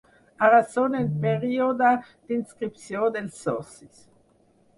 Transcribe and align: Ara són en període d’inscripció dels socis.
Ara 0.45 0.61
són 0.75 0.95
en 0.99 1.05
període 1.25 1.91
d’inscripció 2.31 3.05
dels 3.19 3.37
socis. 3.45 4.03